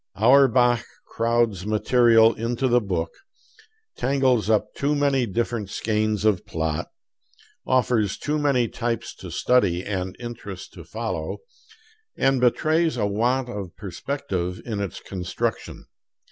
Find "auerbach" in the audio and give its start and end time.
0.15-0.83